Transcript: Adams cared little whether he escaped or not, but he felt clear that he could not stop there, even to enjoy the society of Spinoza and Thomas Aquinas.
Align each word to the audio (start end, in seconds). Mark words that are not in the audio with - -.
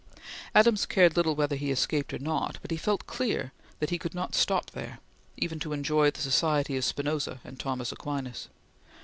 Adams 0.55 0.87
cared 0.87 1.15
little 1.15 1.35
whether 1.35 1.55
he 1.55 1.69
escaped 1.69 2.11
or 2.11 2.17
not, 2.17 2.57
but 2.63 2.71
he 2.71 2.75
felt 2.77 3.05
clear 3.05 3.53
that 3.79 3.91
he 3.91 3.99
could 3.99 4.15
not 4.15 4.33
stop 4.33 4.71
there, 4.71 4.97
even 5.37 5.59
to 5.59 5.73
enjoy 5.73 6.09
the 6.09 6.21
society 6.21 6.75
of 6.75 6.83
Spinoza 6.83 7.39
and 7.43 7.59
Thomas 7.59 7.91
Aquinas. 7.91 8.47